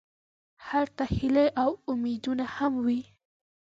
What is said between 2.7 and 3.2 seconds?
وي.